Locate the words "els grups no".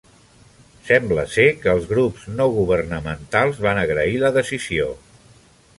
1.77-2.49